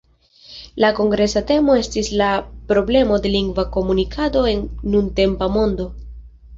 [0.83, 2.31] La kongresa temo estis "La
[2.73, 5.93] problemo de lingva komunikado en nuntempa mondo".